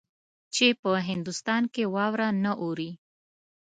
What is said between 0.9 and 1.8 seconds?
هندوستان